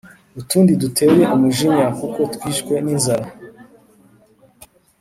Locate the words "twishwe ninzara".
2.33-3.27